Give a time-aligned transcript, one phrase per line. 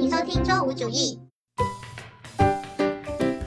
[0.00, 1.29] 请收听周五主义。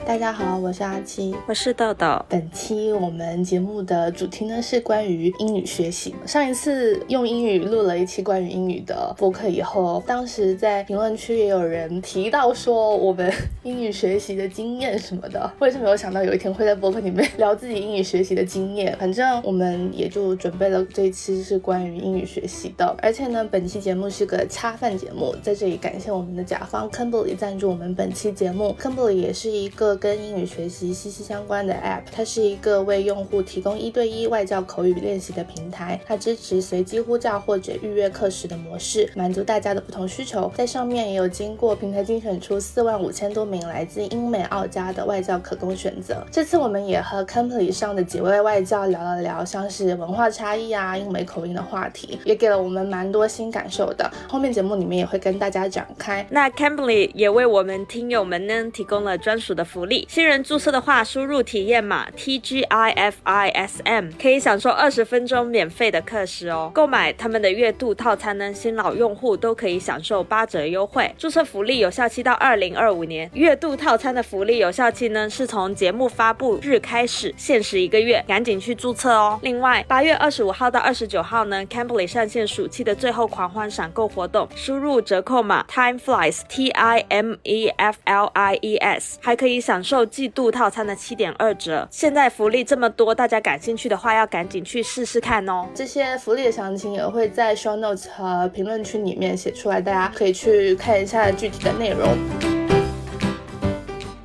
[0.06, 2.22] 大家好，我是阿七，我是豆豆。
[2.28, 6.14] 本期我们节目的主题呢是关于英语学习。
[6.26, 13.32] 上一次用英语录了一期关于英语的播客以后，当时在评论区也有人提到说我们
[13.62, 15.50] 英语学习的经验什么的。
[15.58, 18.94] 我也是没有想到有一天会在播客里面聊自己英语学习的经验。
[18.98, 22.94] 反正我们也就准备了这一期是关于英语学习的。
[23.00, 28.76] 而且呢，本期节目是个恰饭节目，在这里感谢我们的甲方 Cambly 赞助我们本期节目。
[28.78, 29.93] Cambly 也是一个。
[29.96, 36.00] 跟英语学习息息相关的 App，它是一个为用户提供一对一外教口语练习的平台。
[36.06, 40.50] 它支持随机呼叫或者预约课时的模式，满足大家的不同需求。
[40.54, 46.24] 在上面也有经过平台精选出四万五千多名来自英美澳加的外教可供选择。
[46.30, 54.10] 这次我们也和 Company 上的几位外教聊了聊，像是文化差异啊、英美口音的话题，也给了我们蛮多新感受的。
[54.28, 56.26] 后面节目里面也会跟大家展开。
[56.30, 60.04] 那 Company 也为我们听友们呢提供了专属的服福。
[60.08, 66.70] 新人注册的话，输入体验码 T G I F I S M，可以享受二十分钟免费的课时哦。
[66.74, 71.14] 购买他们的月度套餐呢，新老用户都可以享受八折优惠。
[71.18, 73.30] 注册福利有效期到二零二五年。
[73.34, 79.38] 月度套餐的福利有效期呢，是从节目发布日开始，限时一个月，赶紧去注册哦。
[79.42, 89.73] 另外，八月二十五号到二十九号呢，Cambly 上线暑期的最后狂欢闪购活动，输入折扣码 Time Flies T I M E F L I E S，还可以享。
[89.74, 95.66] 享受季度套餐的七点二折，现在福利这么多，大家感兴趣的话要赶紧去试试看哦。
[95.74, 102.63] 这些福利的详情也会在 show notes 和评论区里面写出来，大家可以去看一下具体的内容。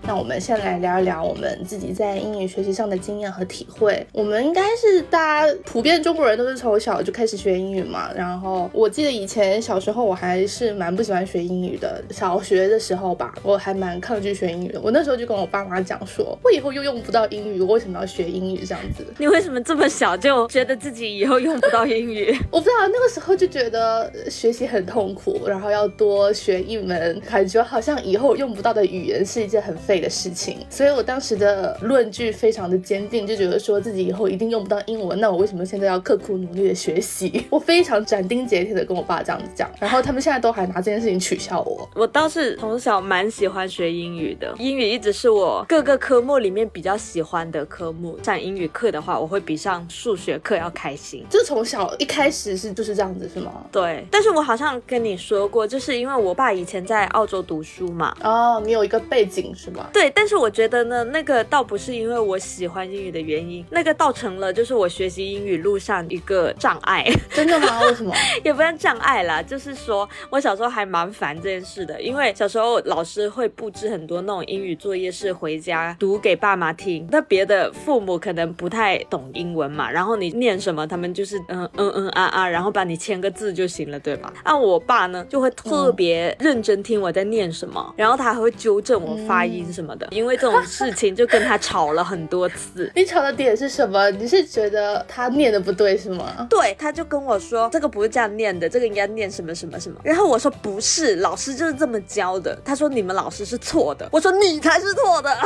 [0.09, 4.03] 那我们先来聊一聊我们自己在英语学习上的经验和体会。
[4.11, 8.09] 我们应该是大家普遍中国人都是从小就开始学英语嘛。
[8.15, 12.03] 然后我记得以前小时候我还是蛮不喜欢学英语的。
[12.09, 14.81] 小学的时候吧，我还蛮抗拒学英语的。
[14.81, 19.05] 我那时候就跟我爸妈讲说，我以后又用不到英语，我为什么要学英语这样子？
[19.19, 22.35] 你为什么这么小就觉得自己以后用不到英语？
[22.49, 29.98] 我不知道，那个时候就觉得学习很痛苦，然后要多学一门感觉好像以后用不到的语言是一件很费。
[29.99, 37.45] 的事情，所以我当时的论据非常的坚定，就觉得说自己以后一定用不到英文，那我为什么现在要刻苦努力的学习？
[37.49, 41.87] 我非常斩钉截铁的跟我爸这样子讲，然后他们现在都还拿这件事情取笑我。
[41.95, 48.17] 我倒是从小蛮喜欢学英语的，英语一直是我各个科目里面比较喜欢的科目。
[48.23, 51.25] 上英语课的话，我会比上数学课要开心。
[51.29, 53.65] 就从小一开始是就是这样子是吗？
[53.71, 58.15] 对，但是我好像跟你说过，就是因为我爸以前在澳洲读书嘛。
[58.21, 59.88] 哦，你有一个背景是吗？
[59.91, 67.05] 对，但是我觉得呢，那个倒不是因为我喜欢英语的原因，那个倒成了就是我学习英语路上一个障碍。
[67.33, 67.81] 真的吗？
[67.81, 68.13] 为什么？
[68.43, 84.33] 也不算障碍啦，就是说我小时候还蛮烦这件事的，因为小时候老师会布置很多那种英语作业是回家读给爸妈听，那别的父母可能不太懂英文嘛，然后你念什么，他们就是嗯嗯嗯啊啊，然后帮你签个字就行了，对吧？
[84.45, 90.07] 那我爸呢，就会特别认真听我在念什么，然后他还会纠正我发音什么的。
[90.11, 92.91] 因为这种事情就跟他吵了很多次。
[92.95, 94.09] 你吵的点是什么？
[94.11, 96.47] 你是觉得他念的不对是吗？
[96.49, 99.99] 对，他就跟我说这个不是这样念的，这个应该念什么什么什么。
[100.03, 102.57] 然后我说不是，老师就是这么教的。
[102.63, 104.07] 他说你们老师是错的。
[104.11, 105.37] 我说你才是错的。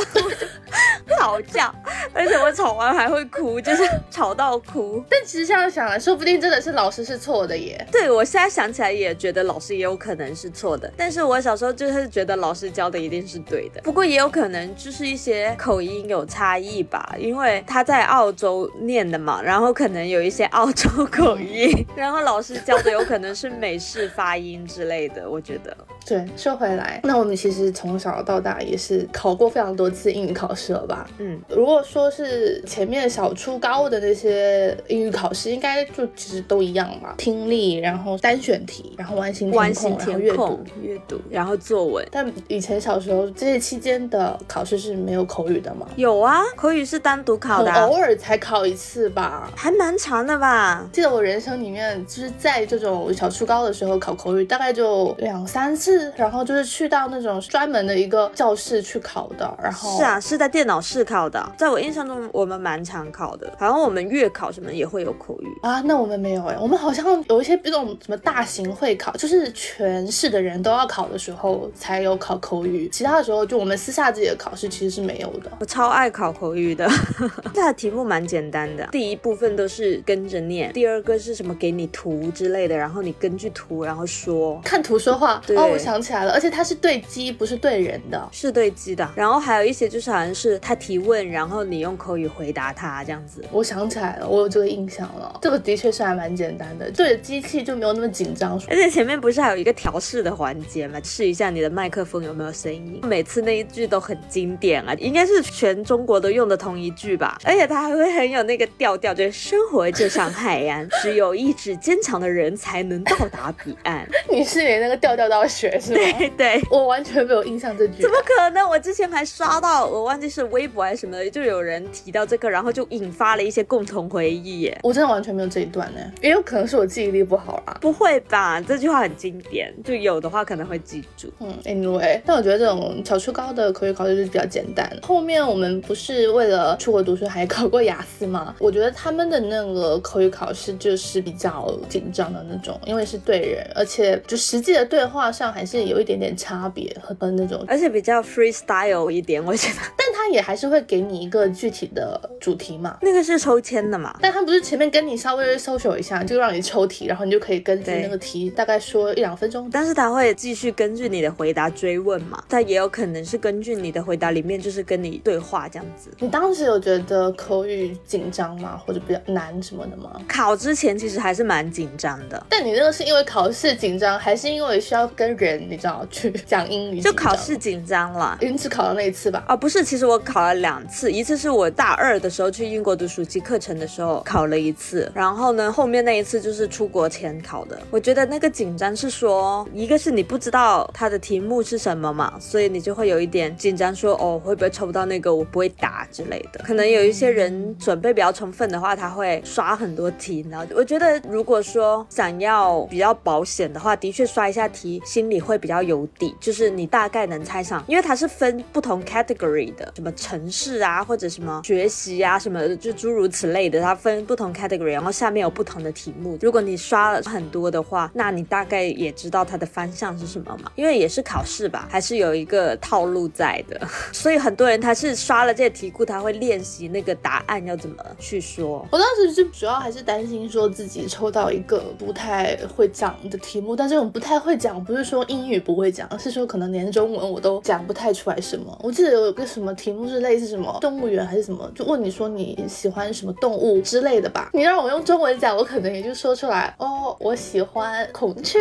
[1.18, 1.74] 吵架，
[2.12, 5.02] 而且我吵完还会哭，就是吵到哭。
[5.08, 7.86] 但其实这样想来，说不定真的是老师是错的耶。
[7.90, 10.90] 对我现在想起来也觉得老师也有可能是错的。
[10.96, 13.80] 但是我小时候就是觉得老师教的一定是对的。
[13.82, 14.74] 不过也也有可能。
[14.76, 25.76] 就是一些口音有差异吧，因为他在澳洲念的嘛，然后可能有一些澳洲口音， 然后老师教的有可能是美式发音之类的，我觉得。
[26.06, 31.08] 对，说回来，那我们其实从小到大也是考过非常多次英语考试了吧？
[31.18, 42.06] 嗯，如果说是前面小初高的那些英语考试，应该就其实都一样吧，听力，然后单选题，然后完形填空，然后阅读，阅读，然后作文。
[42.10, 45.86] 但以前小时候这些期间的考试是没有口语的吗？
[45.96, 50.86] 有啊，口语是单独考的，偶尔才考一次吧，还蛮长的吧？
[50.92, 55.93] 记得我人生里面就是在这种小初高的时候考口语，大概就两三次。
[56.16, 61.44] 然后就是去到那种专门的一个教室去考的，然后是啊，是在电脑室考的。
[61.56, 65.80] 在我印象中，我们蛮常考的，好像我们月考什么也会有口语啊。
[65.82, 75.50] 那我们没有哎，我们好像有一些这种什么大型会考，就是全市的人都要考的时候才有考口语，其他的时候就我们私下自己的考试其实是没有的。
[75.60, 76.88] 我超爱考口语的，
[77.54, 85.42] 它的题目蛮简单的，第一部分都是跟着念，第二个是什么给你图之类的，然后你根据图然后说，看图说话。
[85.46, 85.56] 对。
[85.84, 88.28] 想起来了，而且它是对机，不是对人的。
[88.32, 89.08] 是对机的。
[89.14, 93.44] 然后还有一些就是好像是他提问，然后你用口语回答他这样子。
[93.52, 95.38] 我想起来了，我有这个印象了。
[95.42, 98.60] 这个的确是还蛮简单的，对着机器就没有那么紧张。
[98.68, 100.98] 而且前面不是还有一个调试的环节吗？
[101.04, 103.00] 试一下你的麦克风有没有声音。
[103.02, 107.38] 每次那一句都很经典啊，应该是全中国都用的同一句吧。
[107.44, 114.08] 而且他还会很有那个调调，就是生活就像海洋， 只有意志坚强的人才能到达彼岸。
[114.30, 116.18] 你是连那个调调都要学是吗？
[116.18, 118.02] 对对，我完全没有印象这句。
[118.02, 118.68] 怎么可能？
[118.68, 124.78] 我之前还刷到，我忘记是微博还是什么的，就有人提到这个，然后就引发了一些共同回忆耶。
[124.82, 127.76] 我真的完全没有这一段呢，也有可能是我记忆力不好啦。
[127.80, 128.60] 不会吧？
[128.60, 131.30] 这句话很经典，就有的话可能会记住。
[131.40, 134.90] 嗯，anyway，但我觉得这种小初高的口语考试就是比较简单。
[135.02, 138.54] 后面我们不是为了出国读书还考过雅思吗？
[138.60, 149.78] 我觉得他们的那个口语考试就是比较紧张的那种，因为是对人，而且就实际的对话上还是有一点点差别和那种，而且比较 freestyle 一点，我觉得。
[149.96, 154.16] 但他也还是会给你一个具体的主题嘛，那个是抽签的嘛。
[154.20, 159.68] 但他不是前面跟你稍微搜索一下，就让你抽题，然后你就可以根据那个题大概说一两分钟。
[159.72, 166.10] 但是他会继续根据你的回答追问嘛，他也有可能是根据你的回答里面就是跟你对话这样子。
[166.18, 168.80] 你当时有觉得口语紧张吗？
[168.86, 170.20] 或者比较难什么的吗？
[170.28, 172.46] 考之前其实还是蛮紧张的。
[172.48, 175.34] 但你那个是因为考试紧张，还是因为需要跟人
[175.68, 177.00] 你知道去讲英语？
[177.00, 179.44] 就考试紧张了，因为只考了那一次吧？
[179.48, 187.78] 哦，不是，其实我考了两次，一次是我大二的时候去英国读暑期课程的时候考了一次，然后呢，后面那一次就是出国前考的。
[187.90, 196.60] 我觉得那个紧张是说，一个是你不知道它的题目是什么嘛，所以你就会有一点紧张，说哦会不会抽不到那个，我不会答之类的。
[196.64, 200.44] 可能有一些人准备比较充分的话，他会刷很多题。
[200.50, 216.38] 然后我觉得如果说想要比较保险的话，的确刷一下题，心里会比较有底，就是你大概能猜上，因为它是分不同 category 的，什么城市啊，或者什么学习啊，什么就诸如此类的，它分不同 category，然后下面有不同的题目。
[216.40, 220.70] 如果你刷了很多的话，那你大概也知道它的方向是什么嘛？
[220.74, 223.80] 因为也是考试吧，还是有一个套路在的。
[224.12, 228.86] 所以很多人他是刷了这些题库，他会练习那个答案要怎么去说。
[228.90, 238.76] 我当时就主要还是担心说自己抽到一个不太会讲的题目，但这种不太会讲，不是说英语不会讲，而是说可能连中文我都讲不太出来什么。
[238.82, 244.50] 我记得有个什么题目是类似什么动物园还是什么，就问你说你喜欢什么动物之类的吧。
[244.52, 248.58] 你让我用中文讲，我可能也就说出来哦，我喜欢孔雀，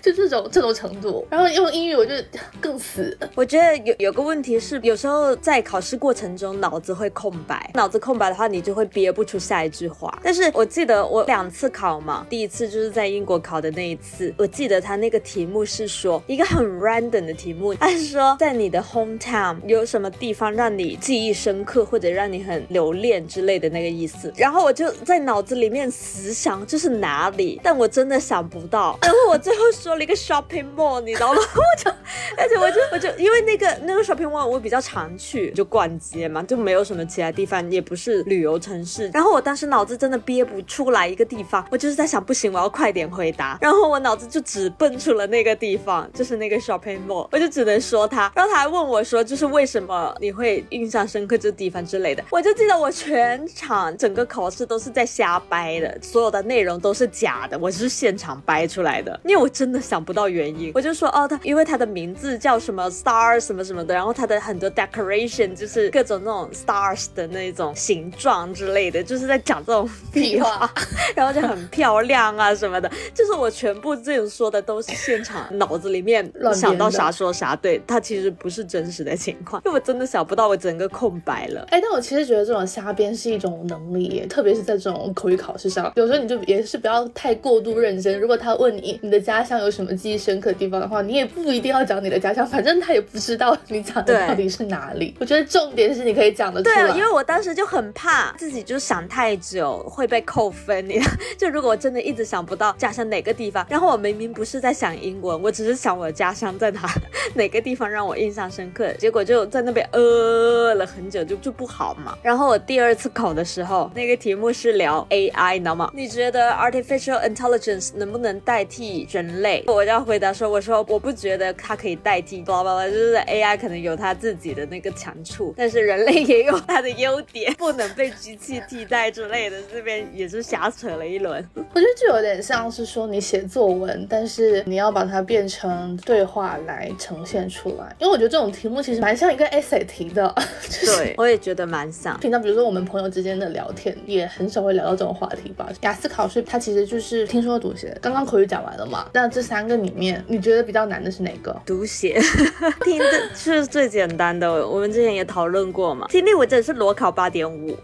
[0.00, 1.26] 就这种这种程度。
[1.30, 2.14] 然后用英语我就
[2.60, 3.16] 更死。
[3.34, 10.18] 我觉得有有个问题是，有时候在考试过程中脑子会空白，脑子空白的话，你就会憋不出下一句话。
[10.22, 24.32] 但是我记得我两次考嘛，第一次就是在英国考的那一次，我记得他那个题目是说一个很 random 的题目，他是说在你的 hometown 有什么地方让你记忆深刻或者让你很留恋之类的那个意思。
[24.36, 28.98] 然后我就在脑子里面死想这是哪里，但我真的想不到。
[29.02, 31.40] 然后我最后说了一个 shopping mall，你知道吗？
[31.54, 31.90] 我就
[32.36, 39.10] 而且我就我就因为那个那个 shopping mall 我比较常去，就逛街嘛，就没有什么其他地方，也不是旅游城市。
[39.12, 43.58] 然后我当时脑子真的憋不出来一个地方，我就是在想不行，我要快点回答。
[43.60, 45.81] 然后我脑子就只蹦出了那个地方，
[46.12, 48.30] 就是那个 shopping mall，我就只能说他。
[48.34, 52.22] 然后他还问我说，就是为什么你会印象深刻这地方之类的。
[52.30, 60.72] 我就记得我全场整个考试都是在瞎掰的，所有的内容都是假的，我是现场掰出来的，因为我真的想不到原因。
[60.74, 70.70] 我就说哦，他因为他的名字叫什么 star 什么什么的，然后他的很多 decoration 就是各种那种 stars 的那种形状之类的，就是在讲这种屁话，
[71.14, 81.66] 然后就很漂亮啊什么的，就是我全部这种说的都是现场脑子里面想到啥说啥，对他其实不是真实的情况， 因为我真的想不到，我整个空白了。
[81.70, 88.18] 哎，但我其实觉得这种瞎编是一种能力，特别是在这种口语考试上，有时候你就也是不要太过度认真。
[88.20, 95.14] 如果他问你你的家乡有什么记忆深刻的地方的话，你也不一定要讲你的家乡，反正他也不知道你讲的到底是哪里。
[95.18, 96.88] 我觉得重点是你可以讲得出来。
[96.88, 100.86] 对，因为我当时就很怕自己就想太久会被扣分。
[100.88, 101.00] 你
[101.38, 106.80] 就如果我真的一直想不到家乡哪个地方，然后我明明不是在想英文，我只只是想我的家乡在哪
[107.34, 110.72] 哪个地方让我印象深刻，结果就在那边呃。
[110.72, 112.16] 了很久，就就不好嘛。
[112.22, 115.90] 然后我第二次考的时候，那个题目是聊 AI，你知道吗？
[115.94, 119.62] 你觉得 artificial intelligence 能不能代替人类？
[119.66, 129.58] 我就要回答说，我说我不觉得它可以代替，巴拉巴拉，就是 AI 可能有它自己的那个强处，但是人类也有它的优点， 不能被机器替代之类的。
[129.70, 131.46] 这边也是瞎扯了一轮。
[131.54, 137.94] 我觉得就有点像是说你写作文，但是你要把它变成对话来呈现出来。
[137.98, 140.34] 因为我觉得这种题目其实蛮像一个 essay 题的。
[140.86, 142.18] 对，我也觉得蛮像。
[142.20, 145.68] 平常比如说我们朋友之间的聊天，也很少会聊到这种话题吧。
[145.82, 149.06] 雅思考试它其实就是听说读写，刚刚口语讲完了嘛。
[149.12, 151.54] 那这三个里面，你觉得比较难的是哪个？
[151.66, 152.18] 读写，
[152.84, 153.04] 听的
[153.34, 154.66] 是最简单的。
[154.66, 156.06] 我们之前也讨论过嘛。
[156.08, 157.76] 听力我真的是裸考八点五。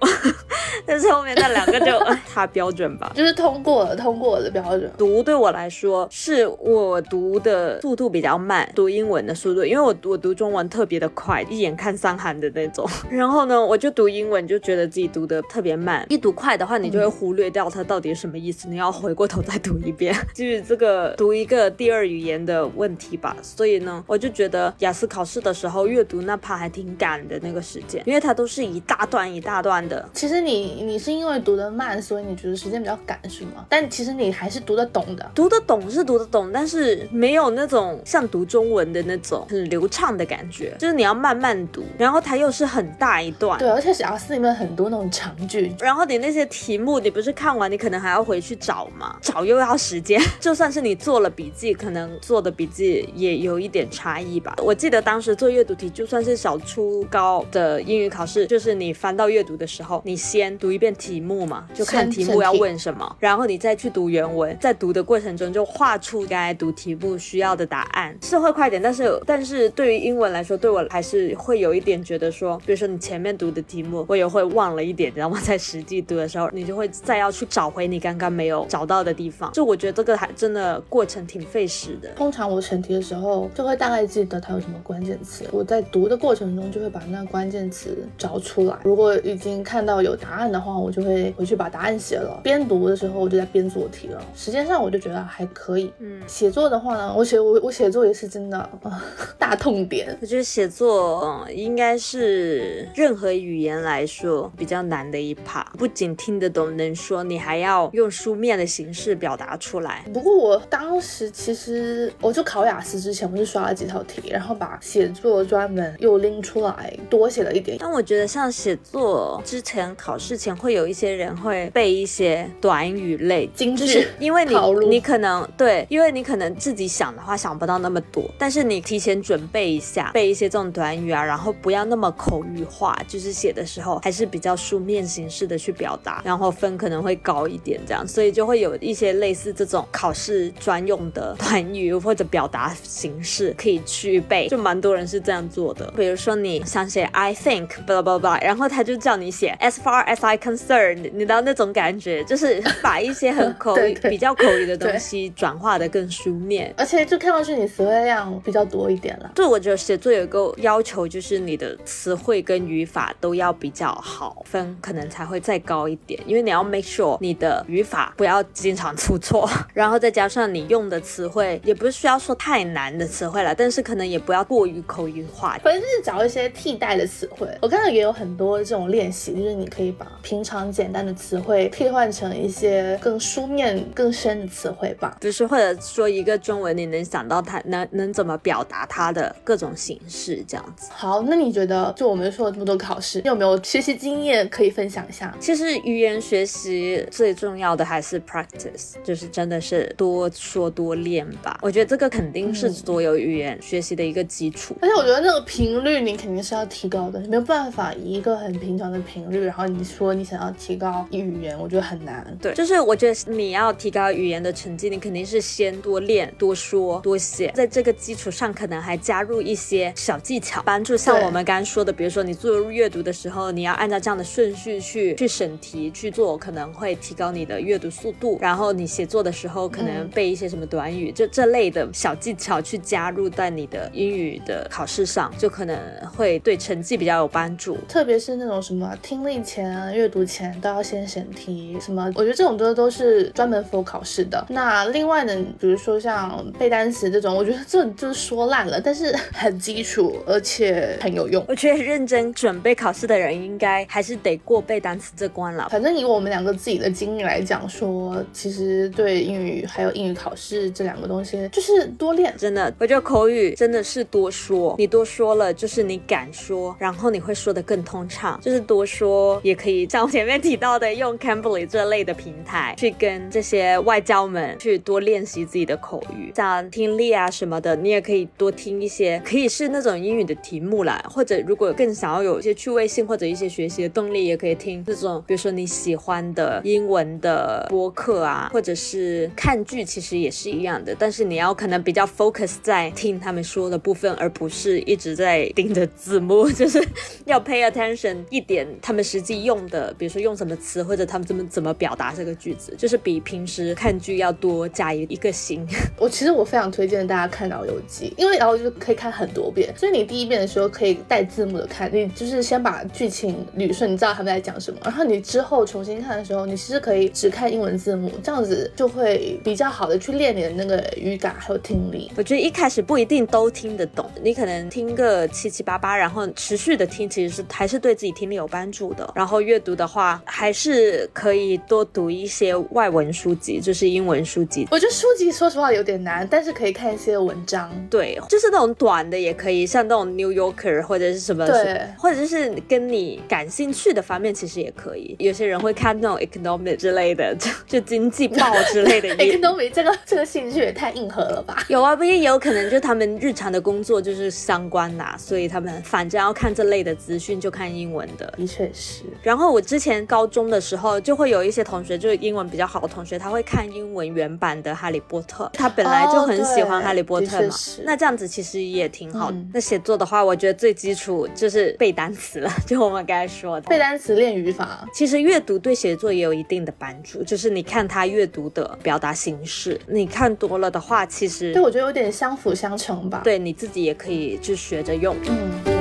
[0.89, 1.93] 但是后面那两个就
[2.33, 4.91] 他标准吧，就是通过了，通过的标准。
[4.97, 12.89] 读对我来说是我读的速度比较慢，读英文的速度，因为我我读中文特别的快，一眼看三行的那种。
[13.11, 16.07] 然后呢，我就读英文就觉得自己读的特别慢。
[16.09, 23.37] 一读快的话，你就会忽略掉它到底什么意思，你要回过头再读一遍， 就是这个读一个第二语言的问题吧。
[23.43, 30.09] 所以呢，我就觉得雅思考试的时候阅读那怕还挺赶的那个时间，因为它都是一大段一大段的。
[30.15, 30.78] 其实你。
[30.83, 33.65] 你是因为读得慢，所以你觉得时间比较赶，是吗？
[33.69, 54.55] 但其实你还是读得懂的，读得懂是读得懂，但是没有那种像读中文的那种很流畅的感觉，就是你要慢慢读，然后它又是很大一段，对，而且雅思里面很多那种长句，然后你那些题目，你不是看完，你可能还要回去找嘛，找又要时间， 就算是你做了笔记，可能做的笔记也有一点差异吧。
[54.63, 60.68] 我记得当时做阅读题，就算是小初高的英语考试，就是你翻到阅读的时候，你先读。
[60.69, 68.83] 读一遍题目嘛，就看题目要问什么，然后你再去读原文，在读的过程中就画出该读题目需要的答案，是会快点。
[68.83, 79.51] 但是，但是对于英文来说，对我还是会有一点觉得说，比如说你前面读的题目，我也会忘了一点，然后在实际读的时候，你就会再要去找回你刚刚没有找到的地方。
[79.55, 82.11] 就我觉得这个还真的过程挺费时的。
[82.11, 88.77] 通常我审题的时候，就会大概记得它有什么关键词，我在读的过程中就会把那关键词找出来。
[88.83, 90.58] 如果已经看到有答案的。
[90.61, 94.23] 话我就会回去把答案写了，边读的时候我就在边做题了。
[94.35, 95.93] 时间上我就觉得还可以。
[95.99, 99.03] 嗯，写作的话呢，我写我我写作也是真的啊
[99.39, 100.17] 大痛点。
[100.21, 110.05] 我觉得写作应该是任何语言来说比较难的一趴，不仅听得懂能说，你还要用书面的形式表达出来。
[110.13, 117.77] 不过我当时其实我就考雅思之前，我是刷了几套题，然后把写作专门又拎出来多写了一点。
[117.81, 120.59] 但我觉得像写作之前考试前。
[120.59, 124.55] 会有一些人会背一些短语类，精致，因为你
[124.89, 145.89] 你可能对，因为你可能自己想的话想不到那么多，但是你提前准备一下，背一些这种短语啊，然后不要那么口语化，就是写的时候还是比较书面形式的去表达，然后分可能会高一点，这样，所以就会有一些类似这种考试专用的短语或者表达形式可以去背，就蛮多人是这样做的。
[145.97, 159.31] 比如说你想写 I think blah blah blah，然后他就叫你写 as far as Concern，你知道那种感觉，就是把一些很口 语、比较口语的东西转化的更书面，而且就看上去你词汇量比较多一点了。
[159.35, 177.47] 对，我觉得写作有一个要求，就是你的词汇跟语法都要比较好，分可能才会再高一点，因为你要 make sure 你的语法不要经常出错， 然后再加上你用的词汇也不是需要说太难的词汇了，但是可能也不要过于口语化，反正就是找一些替代的词汇。
[177.61, 190.91] 我看到也有很多这种练习，就是你可以把平平常简单的词汇替换成一些更书面、更深的词汇吧，就是或者说一个中文，你能想到它能能怎么表达它的各种形式，这样子。
[190.93, 195.37] 好，那你觉得就我们说了这么多考试，你有没有学习经验可以分享一下？
[195.41, 201.59] 其实语言学习最重要的还是 practice，就是真的是多说多练吧。
[201.63, 204.77] 我觉得这个肯定是所有语言学习的一个基础。
[204.81, 210.29] 而且我觉得那个频率你肯定是要提高的，没有办法以一个很平常的频率，然后你说你。
[210.29, 212.37] 想要提高语言，我觉得很难。
[212.39, 228.37] 对，就是我觉得你要提高语言的成绩，你肯定是先多练、多说、多写，在这个基础上，可能还加入一些小技巧，帮助像我们刚刚说的，比如说你做阅读的时候，你要按照这样的顺序去去审题去做，可能会提高你的阅读速度。
[228.43, 235.79] 然后你写作的时候，可能背一些什么短语，就这类的小技巧去加入在你的英语的考试上，就可能
[236.15, 237.79] 会对成绩比较有帮助。
[237.89, 239.91] 特别是那种什么听力前啊。
[239.99, 242.05] 阅读前都要先审题，什么？
[242.15, 244.47] 我觉得这种都都是专门 for 考试的。
[244.49, 251.45] 那另外呢，比如说像背单词这种，我觉得这就是说烂了，但是 很基础，而且很有用。
[251.49, 255.69] 我觉得认真准备考试的人，应该还是得过背单词这关了。
[255.69, 262.33] 反正以我们两个自己的经历来讲，说其实对英语还有英语考试这两个东西，就是多练。
[262.39, 268.39] 真的，我觉得口语真的是多说，你多说了，就是你敢说，然后你会说的更通畅。
[268.41, 296.87] 就是多说，也可以像我前面提到的，用 Cambly 这类的平台去跟这些外教们去多练习自己的口语，像听力啊什么的，你也可以多听一些，可以是那种英语的题目啦，或者如果更想要有一些趣味性或者一些学习的动力，也可以听这种，比如说你喜欢的英文的播客啊，或者是看剧，其实也是一样的，但是你要可能比较 focus 在听他们说的部分，而不是一直在盯着字幕， 就是
[297.25, 305.67] 要 pay attention 一点他们实际用的，比如说用什么词，或者他们怎么怎么表达这个句子，就是比平时看剧要多加一一个心。
[305.99, 322.11] 我其实我非常推荐大家看老友记，因为然后就可以看很多遍，所以你第一遍的时候可以带字幕的看，你就是先把剧情捋顺，你知道他们在讲什么，然后你之后重新看的时候，你其实可以只看英文字幕，这样子就会比较好的去练你的那个语感还有听力。
[322.17, 329.11] 我觉得一开始不一定都听得懂，你可能听个七七八八，然后持续的听，其实是还是对自己听力有帮助的。
[329.15, 334.67] 然后阅读的话，还是可以多读一些外文书籍，就是英文书籍。
[334.71, 337.71] 我觉得书籍说实话有点难，但是可以看一些文章。
[337.91, 345.17] 对，就是那种短的也可以，像那种 New Yorker 或者是什么，对，或者是跟你感兴趣的方面，其实也可以。
[345.19, 349.09] 有些人会看那种 Economic 之类的， 就就经济报之类的。
[349.17, 351.65] Economic 这个这个兴趣也太硬核了吧？
[351.69, 358.33] 有啊，不也有可能就他们日常的工作就是相关呐、所以他们反正要看这类的资讯就看英文的。
[358.37, 359.03] 的确是。
[359.23, 367.55] 然后我之前高中的时候，就会有一些同学，就是英文比较好的同学，他会看英文原版的《哈利波特》，他本来就很喜欢《哈利波特》嘛。
[367.85, 369.31] 那这样子其实也挺好。
[369.31, 373.69] 嗯那写作的话，我觉得最基础就是背单词了， 就我们刚才说的。
[373.69, 385.17] 背单词练语法，其实阅读对写作也有一定的帮助，就是你看他阅读的表达形式，你看多了的话，其实对我觉得有点相辅相成吧。，对你自己也可以就学着用。
[385.29, 385.78] 嗯，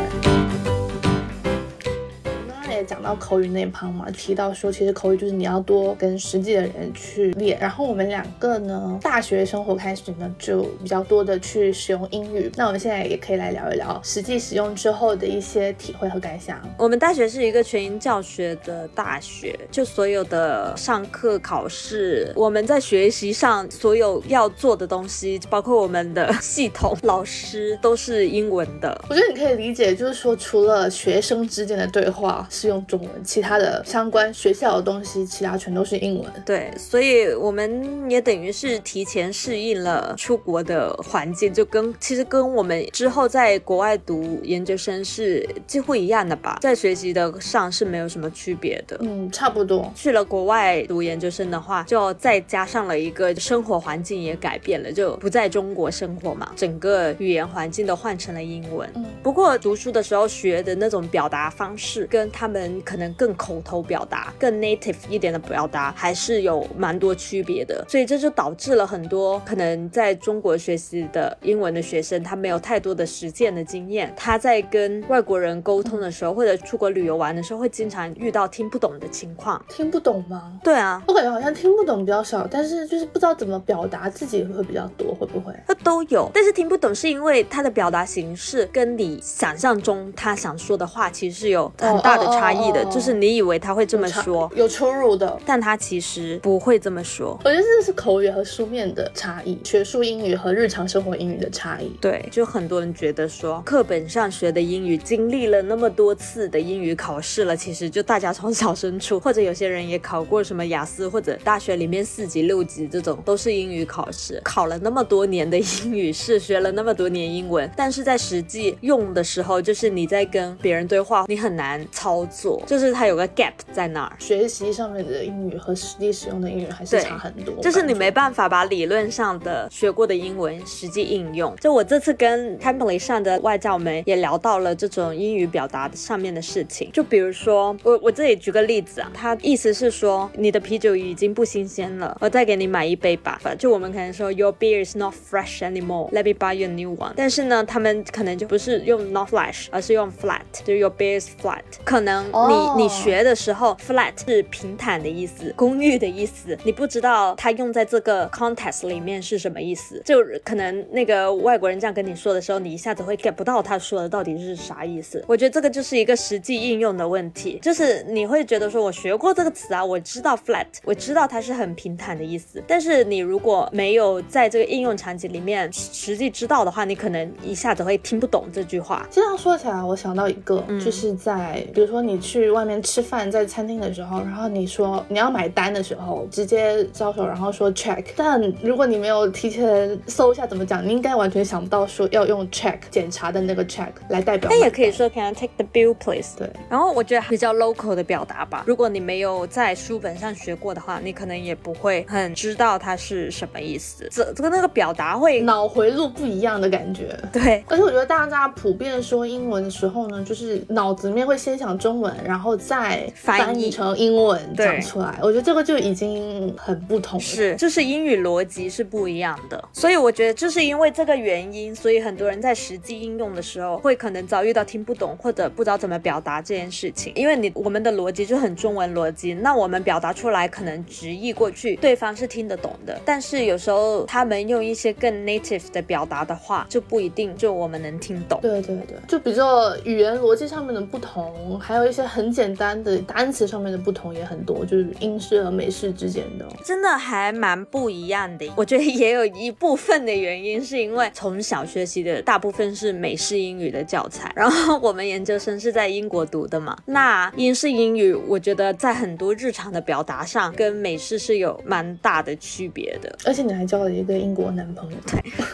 [2.78, 7.58] 也讲到口语那一旁嘛，提到说其实口语就是你要多跟实际的人去练。
[7.60, 12.50] 然后我们两个呢，大学生活开始呢就比较多的去使用英语。
[12.56, 16.60] 那我们现在也可以来聊一聊实际使用之后的一些体会和感想。
[16.78, 29.00] 我们大学是一个全英教学的大学，就所有的上课、考试，我们在学习上所有要做的东西，包括我们的系统、老师都是英文的。
[29.10, 36.26] 我觉得你可以理解，就是说，除了学生之间的对话是用中文，其他的相关学校的东西，其他全都是英文。
[36.46, 48.98] 对，所以我们也等于是提前适应了出国的环境，就跟其实跟我们之后在国外读研究生是几乎一样的吧，在学习的上是没有什么区别的。
[49.00, 49.90] 嗯，差不多。
[49.96, 58.90] 去了国外读研究生的话，就再加上了一个生活环境也改变了，就不在中国生活嘛，整个语言环境都换成了英文。
[58.96, 67.84] 嗯不过读书的时候学的那种表达方式，跟他们可能更口头表达、更 native 一点的表达，还是有蛮多区别的。
[67.88, 79.64] 所以这就导致了很多可能在中国学习的英文的学生，他没有太多的实践的经验，他在跟外国人沟通的时候，或者出国旅游玩的时候，会经常遇到听不懂的情况。
[79.70, 80.60] 听不懂吗？
[80.64, 85.54] 对啊，我感觉好像听不懂比较少，但是就是不知道怎么表达自己会比较多，会不会？
[85.68, 95.40] 那都有，但是听不懂是因为他的表达形式跟你想象中他想说的话其实是有很大的差异的，就是你以为他会这么说，有出入的。
[95.46, 97.40] 但他其实不会这么说。
[97.44, 101.92] 我觉得这是口语和书面的差异，学术英语和日常生活英语的差异。
[102.02, 114.40] 对，就很多人觉得说，课本上学的英语，经历了那么多次的英语考试了，其实就大家从小升初，或者有些人也考过什么雅思，或者大学里面四级、六级这种，都是英语考试。
[114.44, 122.37] 考了那么多年的英语是，学了那么多年英文，但是在实际用的时候，就是你在跟别人对话，你很难操作，
[122.68, 124.16] 就是它有个 gap 在那儿。
[124.20, 131.56] 学习上面的英语和实际使用的英语还是差很多，就是你没办法把理论上的学过的英文实际应用。
[131.58, 136.90] 就我这次跟 Cambly 上的外教们也聊到了这种英语表达上面的事情。
[136.92, 143.40] 就比如说，我我这里举个例子啊，他意思是说你的啤酒已经不新鲜了，我再给你买一杯吧。
[143.58, 146.12] 就我们可能说 Your beer is not fresh anymore.
[146.12, 147.14] Let me buy you a new one.
[147.16, 151.62] 但是呢，他们可能就不是用 not fresh，而是用 flat，就是 Your beer is flat。
[151.84, 152.76] 可能哦。
[152.78, 165.24] 你你学的时候，flat 是平坦的意思，公寓的意思，你不知道它用在这个 context 里面是什么意思，就可能那个外国人这样跟你说的时候，你一下子会 get 不到他说的到底是啥意思。
[165.28, 179.08] 我觉得这个就是一个实际应用的问题，就是你会觉得说我学过这个词啊，我知道 flat，我知道它是很平坦的意思，但是你如果没有在这个应用场景里面实际知道的话，你可能一下子会听不懂这句话。
[179.12, 180.78] 这样说起来，我想到一个，嗯。
[180.80, 188.04] 就是在比如说你去外面吃饭，在餐厅的时候，然后你说你要买单的时候，直接招手，然后说 check。
[188.18, 194.50] 但如果你没有提前搜一下怎么讲，你应该完全想不到说要用 check 检查的那个 check 来代表。
[194.52, 194.88] 那也可以。
[194.98, 196.36] 说 Can I take the bill, please？
[196.36, 204.08] 对，然后我觉得比较 local 的表达吧，如果你没有在书本上学过的话，你可能也不会很知道它是什么意思。
[204.10, 207.16] 这这个那个表达会，脑回路不一样的感觉。
[207.32, 215.18] 对，而且我觉得大家普遍说英文的时候呢，就是脑子里面会先想中文，然后再翻译成英文讲出来。
[215.22, 217.24] 我觉得这个就已经很不同了。
[217.24, 219.64] 是，就是英语逻辑是不一样的。
[219.74, 227.12] 所以我觉得就是因为这个原因，所以很多人在实际应用的时候，会可能遭遇到听不懂或者不知道怎么表达这件事情。
[227.16, 233.00] 因为你我们的逻辑就很中文逻辑，那我们表达出来可能直译过去，对方是听得懂的。
[233.06, 238.40] 但是有时候他们用一些更 native 的表达的话，就不一定就我们能听懂。
[238.42, 246.46] 对对对，就比较语言逻辑上面的不同，还有一些很简单的单词上面的不同也很多，就是英式和美式之间的。
[246.66, 248.46] 真的还蛮不一样的。
[248.58, 256.78] 我觉得也有一部分的原因是因为从小学习的大部分是美式英语的教材，然后我们研究生是在英国读的嘛。
[256.88, 263.18] 那英式英语，我觉得在很多日常的表达上跟美式是有蛮大的区别的。
[263.24, 264.98] 而且你还交了一个英国男朋友，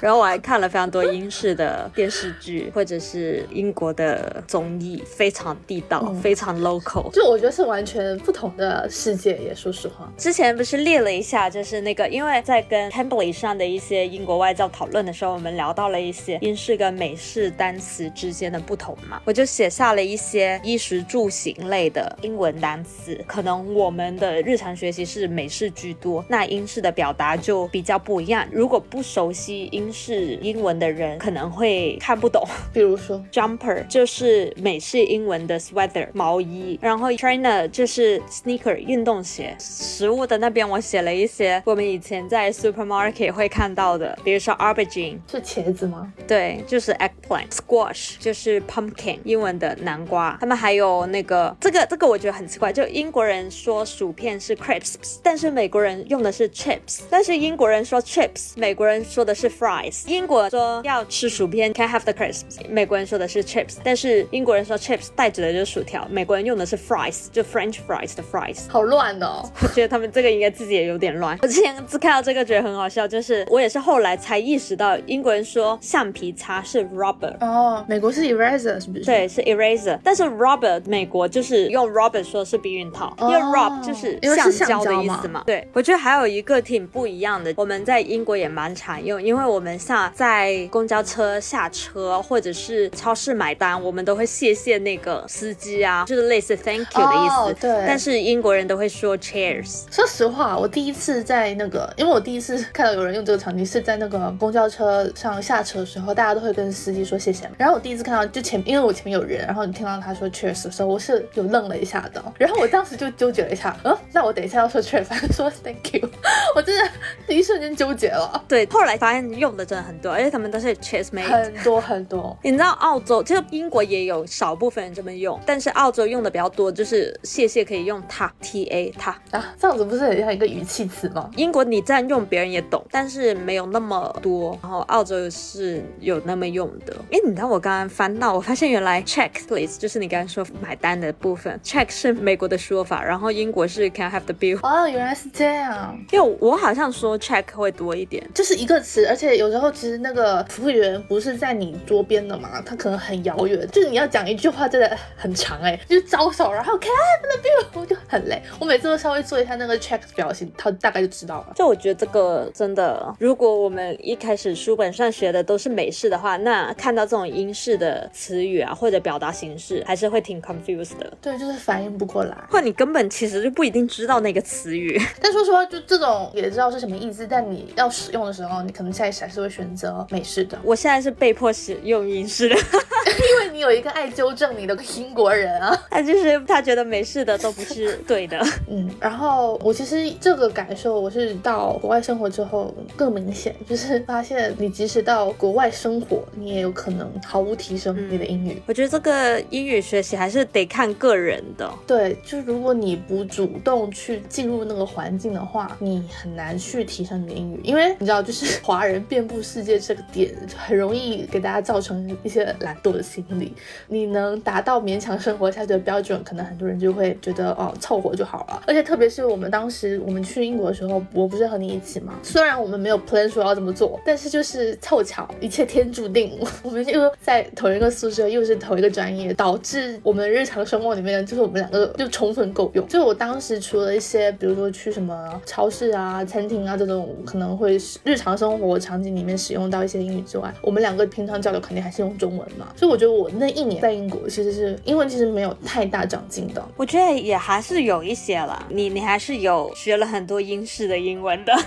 [0.02, 7.12] 然后我还看了非常多英式的电视剧或者是英国的综艺，非常地道，嗯非常 local。
[7.12, 10.10] 就我觉得是完全不同的世界也说实话。
[10.18, 28.48] 之前不是列了一下，就是那个，因为在跟 Tembly 上的一些英国外教讨论的时候，我们聊到了一些英式跟美式单词之间的不同嘛，我就写下了一些衣食住行类的英文单词，可能我们的日常学习是美式居多，那英式的表达就比较不一样。
[28.50, 32.42] 如果不熟悉英式英文的人，可能会看不懂。
[32.72, 39.56] 比如说，jumper 就是美式英文的 sweater 毛衣，然后 trainer 就是 sneaker 运动鞋。
[39.60, 46.12] 食物的那边我写了一些我们以前在 supermarket 会看到的，比如说 aubergine，是茄子吗？
[46.28, 47.50] 对，就是 eggplant。
[47.50, 50.38] squash 就是 pumpkin 英文的南瓜。
[50.40, 60.08] 他们还有那个这个这个我觉得很奇怪，就英国人说薯片是 crisps，但是美国人用的是 chips，但是英国人说 chips，美国人说的是 fries。
[60.08, 68.70] 英国说要吃薯片，can have the crisps，美国人说的是 chips，但是英国人说 chips 带指的就是薯条，美国人用的是 fries，就 French fries 的 fries。
[68.70, 69.44] 好乱哦。
[69.62, 71.38] 我觉得他们这个应该自己也有点乱。
[71.42, 77.36] 我之前只看到这个觉得很好笑，就是 我也是后来才意识到，英国人说橡皮擦是 rubber。
[77.40, 84.20] 哦，美国是 eraser 是不是？，对，是 eraser，但是 rubber 美国就是用 rubber 说是避孕套，因为哦 rub 就是
[84.52, 85.44] 橡胶的意思嘛。
[85.46, 97.36] 对，我觉得还有一个挺不一样的，我们在英国也蛮常用，因为我们像在公交车下车或者是超市买单，我们都会谢谢那个司机啊，就是类似 thank you 的意思。
[97.36, 99.84] 哦对但是英国人都会说 cheers。
[99.92, 107.56] 说实话，我第一次在那个，因为我第一次看到有人用这个场景是在那个公交车上下车的时候，大家都会跟司机说谢谢嘛。
[107.58, 112.24] 然后我第一次看到，就前因为我前面有人，然后你听到他说 cheers 的时候，我是有愣了一下的。
[112.38, 116.10] 然后我当时就纠结了一下，嗯，那我等一下要说 cheers 还是说 thank you？
[116.56, 121.24] 我真的一瞬间纠结了，对，后来发现用的真的很多，而且他们都是 cheers mate。
[121.28, 122.36] 很多很多。
[122.44, 129.12] 你知道澳洲，其实英国也有少部分人这么用，但是澳洲用的比较多，就是谢谢可以用它 t a 它。
[129.32, 131.30] 啊，这样子不是很像一个语气词吗？
[131.36, 134.58] 英国你这样用别人也懂，但是没有那么多。
[134.62, 136.94] 然后澳洲是有那么用的。
[137.12, 144.60] 哎，你知道我刚刚翻到，我发现原来 check please 就是你刚刚说买单的部分，check 是美国的说法，然后英国是 can I have the bill。
[144.62, 145.98] 哦，原来是这样。
[146.12, 158.42] 因为我好像说 check 会多一点，就是一个词，而且有时候其实那个服务员不是在你桌边的嘛，他可能很遥远，就是你要讲一句话真的很长哎、就是招手，然后 Can I have the bill，我就很累。
[158.60, 161.54] 我每次都稍微做一下那个 check 表情，他大概就知道了。
[161.56, 171.12] 就我觉得这个真的，如果我们一开始书本上学的都是美式的话，那看到这种英式的词语啊或者表达形式，还是会挺 confused 的。
[171.22, 172.38] 对，就是反应不过来。
[172.50, 175.00] 或者你根本其实就不一定知道那个词语。
[175.22, 182.56] 但说实话，就这种也知道是什么意思，但你要使用的时候，你可能下意识还是会选择美式的，我现在是被迫使用英式的，
[183.32, 185.76] 因为你有一个爱纠正你的英国人啊。
[185.90, 188.40] 他就是他觉得没事的都不是对的。
[188.70, 198.62] 嗯，然后我其实这个感受我是到国外生活之后更明显，就是发现你即使到国外生活，你也有可能毫无提升你的英语。
[198.66, 201.72] 我觉得这个英语学习还是得看个人的。
[201.88, 213.54] 对，就是如果你不主动去进入那个环境的话，你很难去提升你的英语，因为你知道，就是华人遍布世界这个点，很容易给大家造成一些懒惰的心理。
[213.88, 218.64] 你能达到勉强生活活下去的标准，可能很多人就会觉得哦，凑合就好了。
[218.66, 222.14] 而且特别是我们当时我们去英国的时候，我不是和你一起吗？
[222.24, 232.88] 虽然我们没有 plan 说要这么做，但是就是凑巧，一切天注定， 我们又在同一个宿舍，又是同一个专业，导致我们日常生活里面就是我们两个就充分够用。
[232.88, 242.68] 就我当时除了一些，比如说去什么超市啊、餐厅啊这种可能会日常生活场景里面使用到一些英语之外，我们两个平常交流肯定还是用中文嘛。
[242.76, 246.64] 所以我觉得我那一年在英国其实是英文其实没有太大长进的。
[246.78, 251.54] 我觉得也还是有一些了，你你还是有学了很多英式的英文的。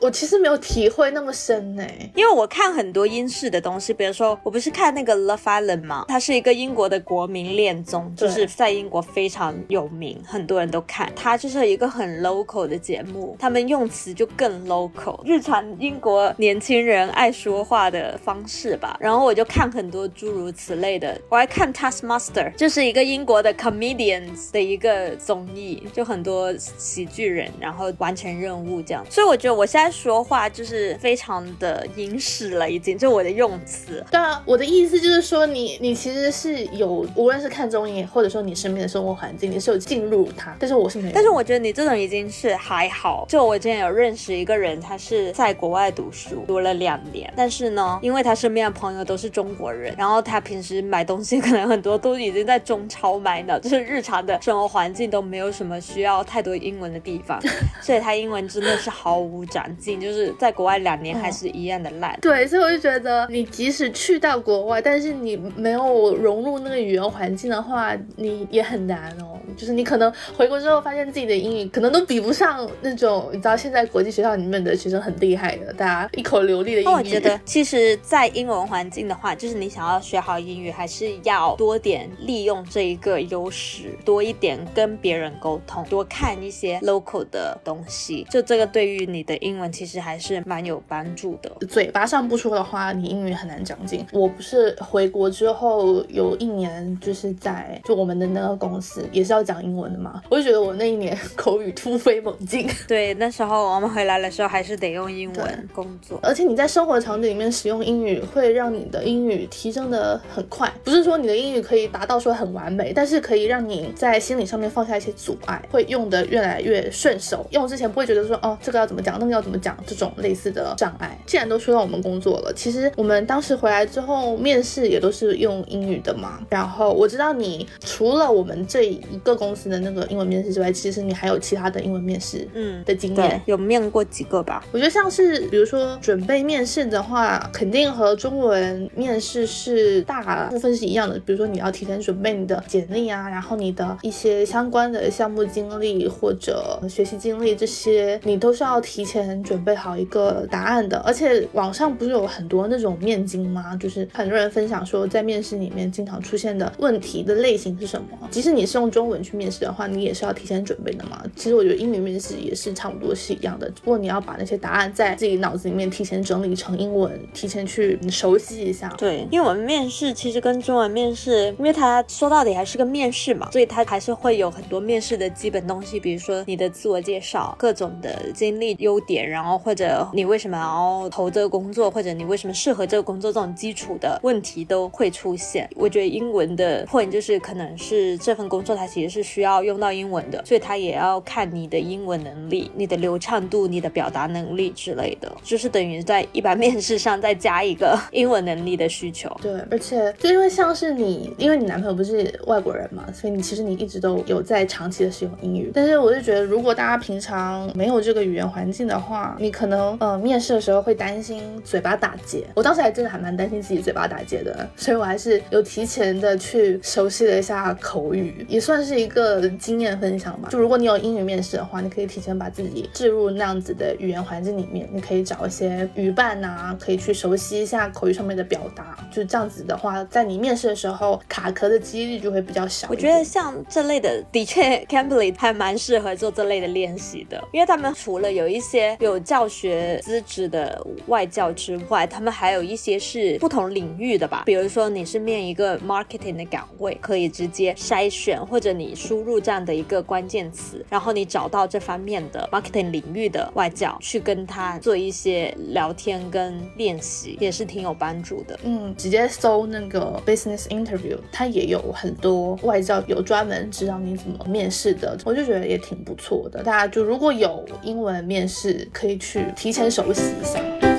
[0.00, 6.04] 我其实没有体会那么深呢，因为我看很多英式的东西，比如说我不是看那个 Love Island 吗？
[6.08, 11.10] 它是一个英国的国民恋综，就是在英国非常有名，很多人都看。
[11.14, 18.96] 它就是一个很 local 的节目，他们用词就更 local，日常英国年轻人爱说话的方式吧。
[19.00, 29.04] 然后我就看很多诸如此类的，我还看 Taskmaster，就是一个英国的 comedians 的一个综艺，就很多喜剧人，然后完成任务这样。
[29.10, 34.02] 所以我觉得我现在说话就是非常的英式了，已经就我的用词。
[34.10, 40.56] 对啊，我的意思就是说，你你其实是有，无论是看综艺，或者说你身边的生活环境，你是有进入它。
[40.58, 41.12] 但是我是没有。
[41.14, 43.26] 但是我觉得你这种已经是还好。
[43.28, 57.40] 就我之前有认识一个人，他是在国外读书，读了两年，但是呢，因为他身边的朋友都是中国人，然后他平时买东西可能很多都已经在中超买呢， 就是日常的生活环境都没有什么需要太多英文的地方，
[57.80, 62.18] 所以他英文真的是毫无长进，就是在国外两年还是一样的烂。
[62.20, 69.38] 对，所以我就觉得你即使去到国外，但是你没有融入那个语言环境的话，你也很难哦。
[69.56, 76.94] 就是你可能回国之后发现自己的英语可能都比不上那种你知道现在国际学校里面的学生很厉害的，大家一口流利的英语。
[76.94, 88.26] 我觉得 其实，在英文环境的话，就是你想要学好英语，还是要多点利用这一个优势，多一点跟别人沟通，多看一些 local 的东西。
[88.30, 91.50] 就这个对于你的英文其实还是蛮有帮助的。
[91.68, 94.04] 嘴巴上不说的话，你英语很难长进。
[94.12, 102.68] 我不是回国之后有一年，就是在就我们的那个公司也是要讲英文的嘛，我就觉得我那一年口语突飞猛进。
[102.88, 110.72] 对，那时候我们回来的时候还是得用英文工作，而且你在生活场景里面使用英语，会让你的英语提升的很快。
[110.82, 117.46] 不是说你的英语可以达到说很完美，但是可以让你在心理上面放下一些阻碍，会用的越来越顺手。
[117.50, 121.18] 用之前不会觉得说哦这个要怎么讲，那个要怎么讲这种类似的障碍。
[121.26, 126.40] 既然都说到我们工作了，其实我们当时回来之后面试也都是用英语的嘛。
[126.50, 134.64] 然后我知道你除了我们这一个公司的那个英文面试之外，其实你还有其他的英文面试嗯的经验，有面过几个吧？
[134.72, 141.18] 我觉得像是比如说准备面试的话，肯定和中文面试是大部分是一样的。
[141.20, 150.98] 比如说你要提前准备你的简历啊，然后你的一些相关的项目经历或者学习经历这些，你都是要提前准备好一个答案的。
[150.98, 153.74] 而且网上不是有很多那种面经吗？
[153.76, 158.28] 就是很多人分享说，在面试里面经常出现的问题的类型是什么？
[158.30, 161.24] 即使你是用中文去面试的话，你也是要提前准备的嘛。
[161.34, 168.88] 其实我觉得英语面试也是差不多是一样的，不过你要把那些答案在自己脑子里面提前整理成英文，提前去熟悉一下。
[168.98, 185.68] 对，因为我们面试其实跟中文面试，因为它说到底还是个面试嘛，所以它还是会有很多面试的基本东西，比如说你的自我介绍、各种的经历、优点，然后或者你为什么要投这个工作，或者你为什么适合这个工作，这种基础的问题都会出现。
[185.74, 199.30] 我觉得英文的 point 就是可能是这份工作它其实是需要用到英文的，所以他也要看你的英文能力、你的流畅度、你的表达能力之类的，就是等于在一般面试上再加一个 英文能力的需求。
[199.40, 205.70] 对，而且就因为像是你，因为你男朋友不是外国人嘛，所以你其实你一直都有在长期的使用英语。
[205.72, 212.44] 但是我就觉得，如果大家平常没有这个语言环境的话，你可能呃面试的时候会担心嘴巴打结。
[212.54, 220.48] 我当时还真的还蛮担心自己嘴巴打结的，所以我还是有提前的去熟悉了一下口语，也算是一个经验分享吧。
[220.50, 228.96] 就如果你有英语面试的话，你可以提前把自己置入那样子的语言环境里面，你可以找一些语伴呐，可以去熟悉一下口语上面的表达。
[229.12, 232.88] 就这样子的话，在你面试的时候卡壳的几率就会比较小。
[232.90, 244.42] 我觉得像这类的，的确 Cambly 还蛮适合做这类的练习的，因为他们除了有一些有教学资质的外教之外，他们还有一些是不同领域的吧。
[244.46, 258.58] 比如说你是面一个 marketing 的岗位，可以直接筛选，或者你输入这样的一个关键词，然后你找到这方面的 marketing 领域的外教，去跟他做一些聊天跟练习，也是挺有帮助的。
[258.64, 266.62] 嗯，直接搜那个 business interview，它也有很多外教有专门指导你怎么面试的，我就觉得也挺不错的。
[266.62, 270.93] 大家就如果有英文面试，可以去提前熟悉一下。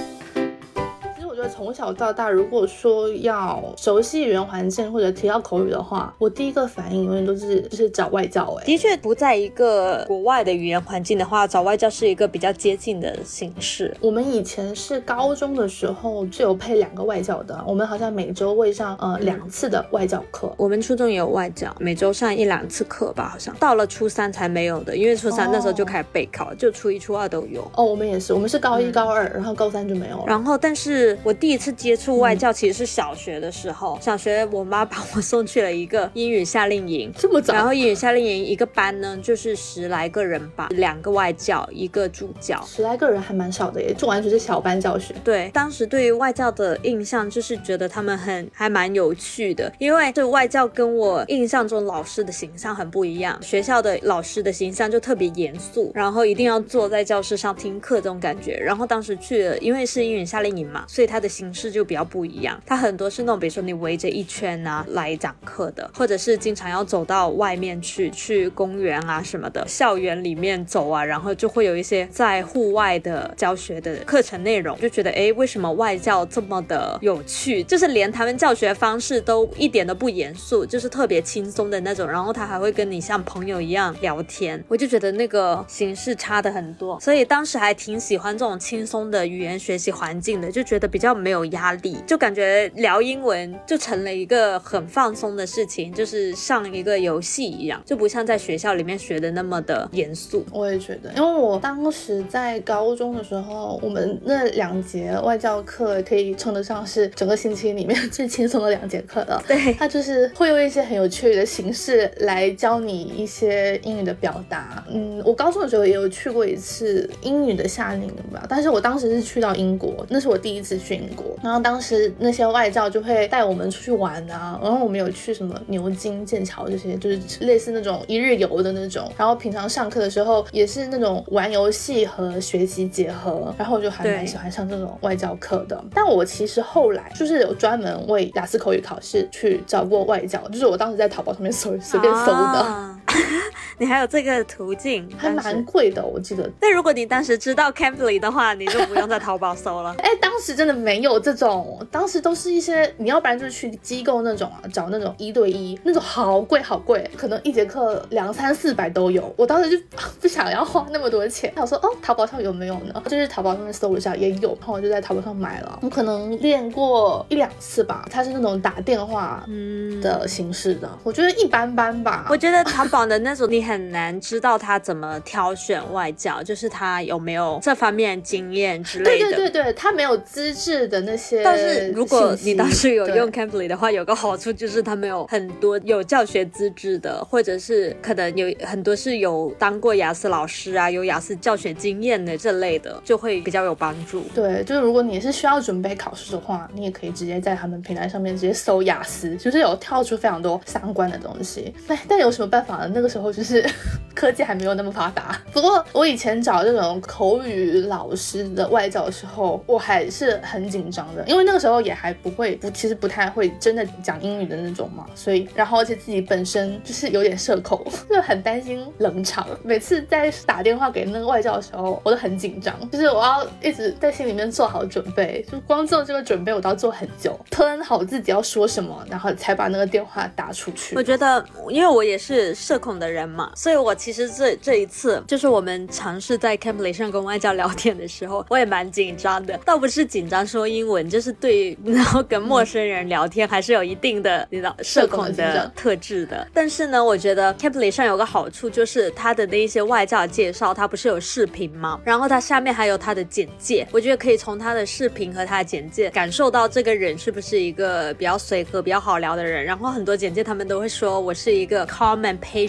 [1.47, 8.43] 从小到大，如果说要熟悉语言环境或者提到口语的话，我第一个反应永远都是就是找外教。
[8.61, 13.95] 哎，的确不在一个国外的语言环境的话，找外教是一个比较接近的形式。
[14.01, 20.51] 我们以前是高中的时候就有配两个外教的，我们好像每周会上呃两次的外教课。
[20.57, 27.61] 我们初中也有外教，每周上一两次课吧，好像到了初三才没有的，因为初三那时候就开始备考，就初一初二都有。
[27.75, 30.23] 哦，我们也是，我们是高一高二，然后高三就没有了。
[30.25, 31.34] 然后，但是我。
[31.35, 37.53] 第一次接触外教其实是小学的时候，小学我妈把我送去了一个英语夏令营，这么早。
[37.53, 45.13] 然后英语夏令营一个班呢，就是十来个人吧，两个外教，一个助教，十来个人还蛮少的耶，就完全是小班教学。
[45.23, 58.55] 对，当时对于外教的印象就是觉得他们很还蛮有趣的，因为这外教跟我印象中老师的形象很不一样，学校的老师的形象就特别严肃，然后一定要坐在教室上听课这种感觉。
[58.57, 61.35] 然后当时去了，因为是英语夏令营嘛，所以他的。
[61.35, 77.63] 形式就比较不一样，它很多是那种，比如说你围着一圈啊来讲课的，或者是经常要走到外面去，去公园啊什么的，校园里面走啊，然后就会有一些在户外的教学的课程内容，就觉得哎，为什么外教这么的有趣？
[77.63, 91.14] 就是连他们教学方式都一点都不严肃，就是特别轻松的那种，然后他还会跟你像朋友一样聊天，我就觉得那个形式差的很多，所以当时还挺喜欢这种轻松的语言学习环境的，就觉得比较。
[91.17, 100.45] 没有压力，就感觉聊英文就成了一个很放松的事情，就是上一个游戏一样，就不像在学校里面学的那么的严肃。
[100.51, 109.43] 我也觉得，因为我当时在高中的时候，我们那两节外教课可以称得上是整个星期里面最轻松的两节课了。
[109.47, 114.83] 对，它就是会用一些很有趣的形式来教你一些英语的表达。
[114.89, 121.15] 嗯，我高中的时候也有去过一次英语的夏令营吧，但是我当时是去到英国，那是我第一次去英。
[121.43, 129.11] 然后当时那些外教就会带我们出去玩啊，然后我们有去什么牛津、剑桥这些，就是类似那种一日游的那种。
[129.17, 135.83] 然后平常上课的时候也是那种玩游戏和学习结合，然后我就还蛮喜欢上这种外教课的。
[135.93, 142.95] 但我其实后来就是有专门为雅思口语考试去找过外教，就是我当时在淘宝上面搜随便搜的。
[143.77, 146.49] 你还有这个途径，还蛮贵的，我记得。
[146.59, 149.93] 但如果你当时知道 Cambly 的话，你就不用在淘宝搜了。
[149.99, 159.33] 哎，当时真的没有这种，当时都是一些你要不然就是去机构那种啊，找那种一对一那种，好贵好贵，可能一节课两三四百都有。
[159.37, 159.77] 我当时就
[160.21, 163.03] 不想要花那么多钱， 我说哦，淘宝上有没有呢？
[163.05, 165.79] 就是淘宝上面搜一下也有，然后我就在淘宝上买了。
[165.81, 172.27] 我可能练过一两次吧，它是那种打电话嗯的形式的，我觉得一般般吧。
[172.29, 173.65] 我觉得淘宝的那种你。
[173.65, 179.31] 很难知道他怎么挑选外教，就是他有没有这方面经验之类的。
[179.31, 181.41] 对对对对，他没有资质的那些。
[181.43, 194.21] 但是如果你当时有用 Cambly 的话，有个好处就是他们有很多有教学资质的，或者是可能有很多是有当过雅思老师啊，有雅思教学经验的这类的，就会比较有帮助。
[194.35, 201.73] 对，就是如果你是需要准备考试的话，你也可以直接在他们平台上面直接搜雅思，就是有跳出非常多相关的东西。
[201.87, 202.84] 哎，但有什么办法呢？
[202.93, 203.65] 那个时候就是。
[204.15, 219.45] 科技还没有那么发达，不过我以前找这种口语老师的外教的时候，我还是很紧张的，因为那个时候也还不会，不其实不太会真的讲英语的那种嘛，所以然后而且自己本身就是有点社恐， 就很担心冷场。
[219.61, 230.95] 每次在打电话给那个外教的时候，我都很紧张，就是我要一直在心里面做好准备，就光做这个准备我都要做很久吞好自己要说什么，然后才把那个电话打出去。
[230.95, 233.51] 我觉得，因为我也是社恐的人嘛。
[233.55, 239.57] 所以，我其实这这一次就是我们尝试在 c a m p l y 上跟外教聊天的时候，我也蛮紧张的。
[239.65, 246.47] 倒不是紧张说英文，就是对 然后跟陌生人聊天还是有一定的你知道社恐的特质的。
[246.53, 251.99] 但是呢，我觉得 c a m p l y 上有个好处就是它的那一些外教介绍，它不是有视频吗？
[252.03, 259.63] 然后它下面还有它的简介，我觉得可以从它的视频和它的简介感受到这个人是不是一个比较随和、比较好聊的人。
[259.63, 262.64] 然后很多简介他们都会说我是一个 calm and patient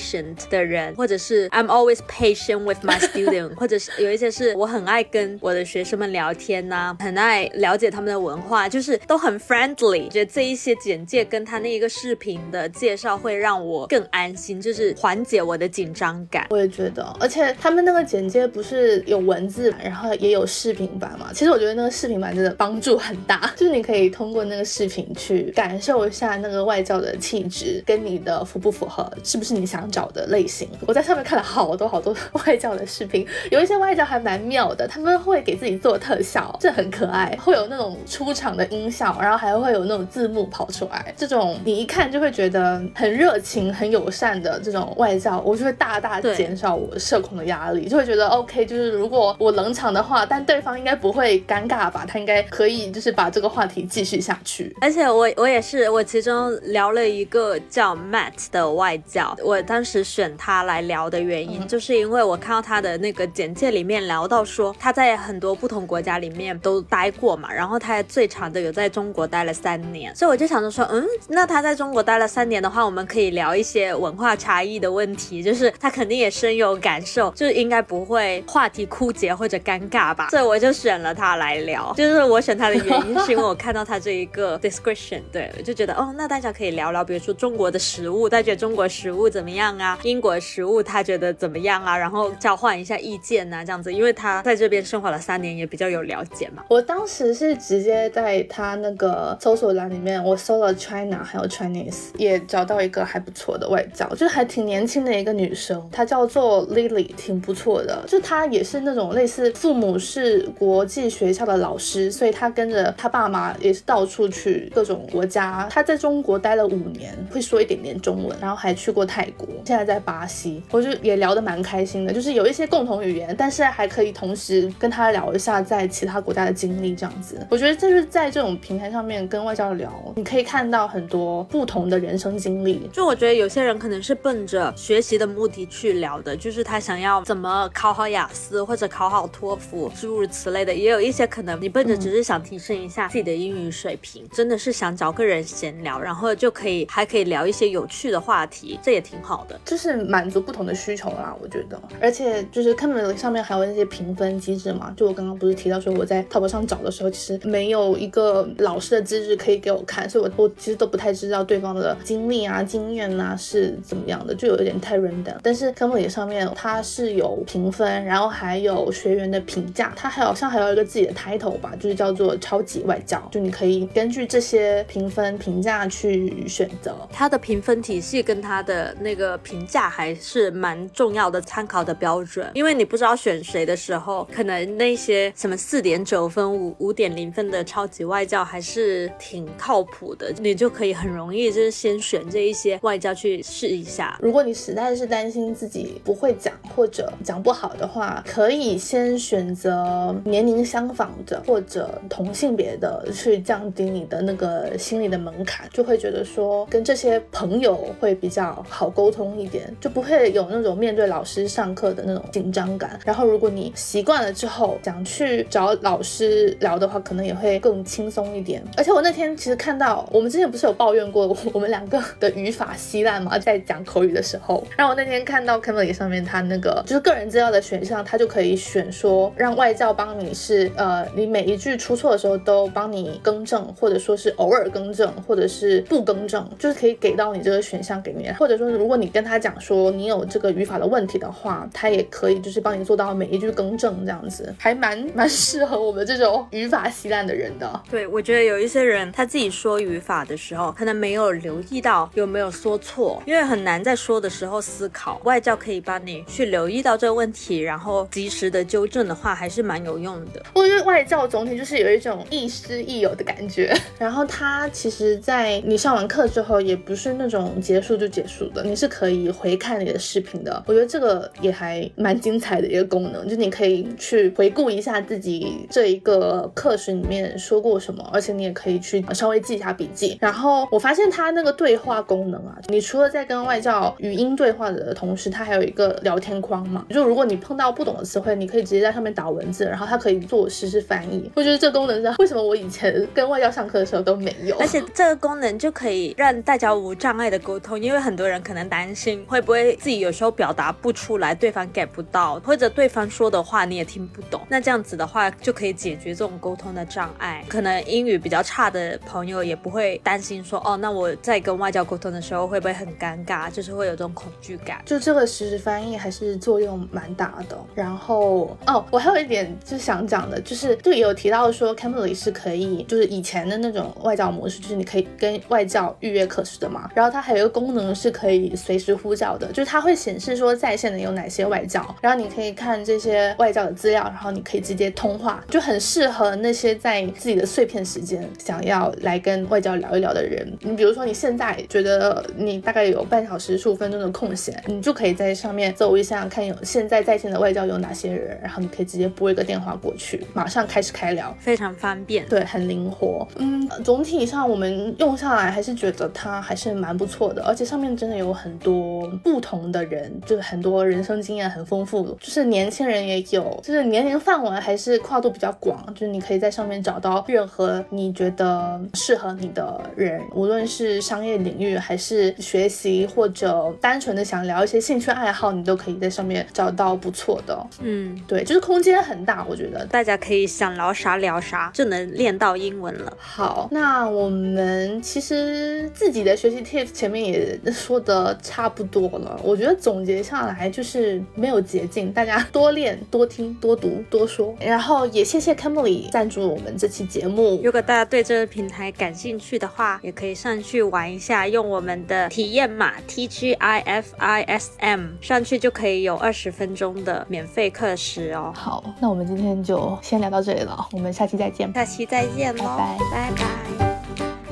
[0.51, 10.09] 的人，或者是 I'm always patient with my student， 或者是有一些是我很爱跟我的学生们聊天呐，很爱了解他们的文化，就是都很 friendly。
[10.09, 16.47] 觉得这一些简介跟他那一个视频的介绍会让我更安心，就是缓解我的紧张感。
[16.51, 21.31] 我也觉得，而且他们那个简介不是有文字，然后也有视频版嘛？
[21.33, 30.69] 其实我觉得那个视频版真的帮助很大， 就是你可以通过那个视频去感受一下那个外教的气质跟你的符不符合，是不是你想找的类型。
[30.87, 52.05] 我在上面看了好多好多外教的视频，有一些外教还蛮妙的，他们会给自己做特效，这很可爱，会有那种出场的音效，然后还会有那种字幕跑出来，这种你一看就会觉得很热情、很友善的这种外教，我就会大大减少我社恐的压力，就会觉得 OK，就是如果我冷场的话，但对方应该不会尴尬吧？
[52.07, 54.75] 他应该可以就是把这个话题继续下去。
[54.81, 81.93] 而且我我也是，我其中聊了一个叫 Matt 的外教，我当时选他来聊的原因，就是因为我看到他的那个简介里面聊到说他在很多不同国家里面都待过嘛，然后他最长的有在中国待了三年，所以我就想着说，嗯，那他在中国待了三年的话，我们可以聊一些文化差异的问题，就是他肯定也深有感受，就应该不会话题枯竭或者尴尬吧，所以我就选了他来聊。
[81.99, 89.99] 就是我选他的原因是因为我看到他这一个 description，对，我就觉得哦，那大家可以聊聊，比如说中国的食物，大家觉得中国食物怎么样啊？
[90.03, 91.97] 英国食物他觉得怎么样啊？
[91.97, 96.65] 然后交换一下意见呐，这样子，因为他在这边生活了三年，也比较有了解嘛。
[96.69, 108.05] 我当时是直接在他那个搜索栏里面，我搜了 China 还有 Chinese，也找到一个还不错的外教，就是还挺年轻的一个女生，她叫做 Lily，挺不错的。
[108.07, 115.67] 就她也是那种类似父母是国际学校的老师，所以她跟着她爸妈也是到处去各种国家。
[115.71, 120.63] 她在中国待了五年，会说一点点中文，然后还去过泰国，现在在巴西。
[120.71, 127.45] 我就也聊得蛮开心的，就是有一些共同语言，但是还可以同时跟他聊一下在其他国家的经历，这样子。
[127.51, 132.89] 我觉得就是在这种平台上面跟外教聊，你可以看到很多不同的人生经历。
[132.93, 140.75] 就我觉得有些人可能是奔着学习的目的去聊的，就是他想要怎么考好雅思或者考好托福，诸如此类的。
[140.75, 151.37] 也有一些可能你奔着只是想提升一下自己的英语水平，真的是想找个人闲聊，然后就可以还可以聊一些有趣的话题，这也挺好的，就是满足不同的需求啦。
[151.41, 165.37] 我觉得，而且就是 c a m e 上面还有那些评分机制嘛，就我刚刚不是提到说我在淘宝上找的时候，其实没有一个老师的资质可以给我看，所以我我其实都不太知道对方的经历啊、经验呐是怎么样的，就有一点太 random。
[165.43, 176.95] 但是 c a m e 上面它是有评分，然后还有学员的评价，它还好像还有一个自己的 title 吧，就是叫做超级外教，就你可以根据这些评分评价去选择。
[177.11, 194.17] 它的评分体系跟它的那个的评价还是蛮重要的参考的标准，因为你不知道选谁的时候，可能那些什么四点九分、五五点零分的超级外教还是挺靠谱的，你就可以很容易就是先选这一些外教去试一下。
[194.21, 212.99] 如果你实在是担心自己不会讲或者讲不好的话，可以先选择年龄相仿的或者同性别的，去降低你的那个心理的门槛，就会觉得说跟这些朋友会比较好沟通通一点，就不会有那种面对老师上课的那种紧张感。
[213.05, 218.63] 然后如果你习惯了之后，想去找老师聊的话，可能也会更轻松一点。
[218.77, 223.39] 而且我那天其实看到，我们之前不是有抱怨过我们两个的语法稀烂吗？
[223.39, 238.31] 在讲口语的时候，然后我那天看到 Camly 上面它那个就是个人资料的选项，它就可以选说让外教帮你是呃，你每一句出错的时候都帮你更正，或者说是偶尔更正，或者是不更正，就是可以给到你这个选项给你。
[238.39, 247.83] 或者说如果你跟他讲说你有这个语法的问题的话，他也可以就是帮你做到每一句更正这样子，还蛮 蛮适合我们这种语法稀烂的人的。
[247.91, 255.21] 对，我觉得有一些人他自己说语法的时候，可能没有留意到有没有说错，因为很难在说的时候思考。
[255.25, 260.43] 外教可以帮你去留意到这个问题，然后及时的纠正的话，还是蛮有用的。
[260.55, 263.75] 我觉得外教总体就是有一种亦师亦友的感觉。
[263.99, 270.43] 然后他其实，在你上完课之后，也不是那种结束就结束的，你是可以回看你的视频。
[270.43, 280.17] 的，我觉得这个也还蛮精彩的一个功能，就你可以去回顾一下自己这一个课时里面说过什么，而且你也可以去稍微记一下笔记。
[280.21, 291.31] 然后我发现它那个对话功能啊，你除了在跟外教语音对话的同时，它还有一个聊天框嘛，就如果你碰到不懂的词汇，你可以直接在上面打文字，然后它可以做实时翻译。
[291.35, 307.45] 我觉得这功能是为什么我以前跟外教上课的时候都没有，而且这个功能就可以让大家无障碍的沟通，因为很多人可能担心会不会自己有时候表达不出来，对方 get 不到，或者对方说的话你也听不懂，那这样子的话就可以解决这种沟通的障碍。
[307.49, 314.81] 可能英语比较差的朋友也不会担心说，哦，那我在跟外教沟通的时候会不会很尴尬，就是会有这种恐惧感。
[314.87, 317.59] 就这个实时翻译还是作用蛮大的。
[317.75, 326.89] 然后哦，我还有一点就想讲的，就是就有提到说 Cambly 是可以，就是以前的那种外教模式，就是你可以跟外教预约课时的嘛。
[326.95, 340.47] 然后它还有一个功能是可以随时呼叫的，就是它会显示说在线的有哪些外教，然后你可以看这些外教的资料，然后你可以直接通话，就很适合那些在自己的碎片时间想要来跟外教聊一聊的人。
[340.61, 353.27] 你比如说你现在觉得你大概有半小时十五分钟的空闲，你就可以在上面搜一下，看有现在在线的外教有哪些人，然后你可以直接拨一个电话过去，马上开始开聊，非常方便，对，很灵活。
[353.39, 377.67] 嗯，总体上我们用下来还是觉得它还是蛮不错的，而且上面真的有很多不同的人，就是很多人生经验很丰富，就是年轻人也有，就是年龄范围还是跨度比较广，就是你可以在上面找到任何你觉得适合你的人，无论是商业领域还是学习或者单纯的想聊一些兴趣爱好，你都可以在上面找到不错的。
[377.81, 383.17] 嗯，对，就是空间很大，我觉得大家可以想聊啥聊啥，就能练到英文了。
[383.17, 394.55] 好，那我们其实自己的学习 tips 前面也说的差不多了，我觉得总结下来就是没有捷径，大家多练、多听、多读、多说。
[394.61, 397.61] 然后也谢谢 Cambly 赞助我们这期节目。
[397.65, 408.53] 如果大家对这个平台感兴趣的话，也可以上去玩一下，用我们的体验码 T G I F I S M 上去就可以有二十分钟的免费课时哦。
[408.55, 413.96] 好，那我们今天就先聊到这里了，我们下期再见，下期再见喽，拜拜拜。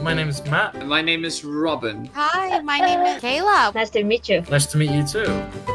[0.03, 0.85] My name's Matt.
[0.87, 2.09] My name is Robin.
[2.13, 3.73] Hi, my name is Kayla.
[3.75, 4.41] Nice to meet you.
[4.49, 5.25] Nice to meet you too.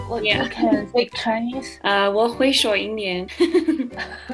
[0.09, 0.45] Well, Yeah.
[0.45, 1.79] you can speak Chinese.
[1.83, 3.27] 呃，我会说英文。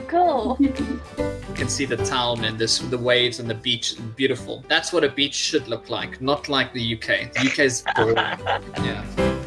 [0.09, 0.57] Go.
[0.61, 3.95] You can see the town and this, the waves and the beach.
[4.17, 4.63] Beautiful.
[4.69, 7.33] That's what a beach should look like, not like the UK.
[7.35, 8.17] The UK is boring.
[8.17, 9.03] yeah.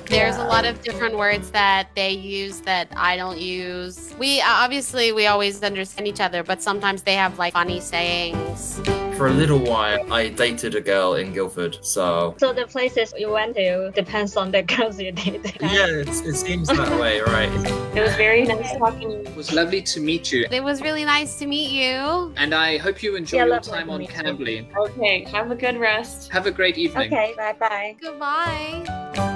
[0.07, 4.13] There's a lot of different words that they use that I don't use.
[4.19, 8.79] We obviously we always understand each other, but sometimes they have like funny sayings.
[9.18, 13.30] For a little while, I dated a girl in Guildford, so So the places you
[13.30, 15.56] went to depends on the girls you dated.
[15.60, 17.50] yeah, it's, it seems that way, right?
[17.96, 19.10] It was very nice talking.
[19.26, 20.46] It was lovely to meet you.
[20.52, 22.32] It was really nice to meet you.
[22.36, 24.10] And I hope you enjoy Yeah, your time on meet.
[24.10, 24.72] Cambly.
[24.76, 26.30] Okay, have a good rest.
[26.30, 27.12] Have a great evening.
[27.12, 27.96] Okay, bye bye.
[28.00, 29.27] Goodbye.